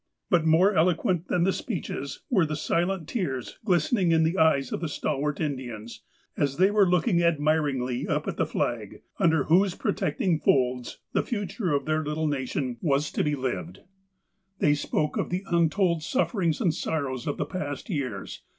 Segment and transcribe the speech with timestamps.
[0.31, 4.81] But, more eloquent than the speeches, were the silent tears glistening in the eyes of
[4.81, 6.01] the stalwart Indians,
[6.35, 11.71] as they were looking admiringly up at the flag, under whose protecting folds the future
[11.71, 14.63] of their little nation was to be 292 THE APOSTLE OF ALASKA lived.
[14.63, 18.41] They spoke of the untold sufferings and sorrows of the past years.